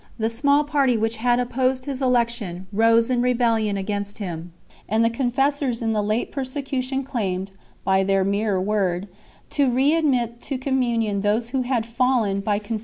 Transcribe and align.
The 0.17 0.31
small 0.31 0.63
party 0.63 0.97
which 0.97 1.17
had 1.17 1.39
opposed 1.39 1.85
his 1.85 2.01
election 2.01 2.65
rose 2.73 3.11
in 3.11 3.21
rebellion 3.21 3.77
against 3.77 4.17
him 4.17 4.51
9, 4.89 4.95
and 4.95 5.05
the 5.05 5.11
confessors 5.11 5.83
in 5.83 5.93
the 5.93 6.01
late 6.01 6.31
persecution 6.31 7.03
claimed, 7.03 7.51
by 7.83 8.03
their 8.03 8.23
mere 8.23 8.59
word, 8.59 9.07
to 9.51 9.69
re 9.69 9.93
admit 9.93 10.41
to 10.41 10.57
communion 10.57 11.21
those 11.21 11.49
who 11.49 11.61
had" 11.61 11.85
fallen" 11.85 12.39
by 12.39 12.57
conformity 12.57 12.59
to 12.61 12.63
1 12.63 12.65
De 12.65 12.71
Virgg. 12.71 12.79